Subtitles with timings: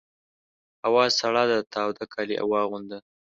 [0.85, 2.97] هوا سړه ده تاوده کالي واغونده!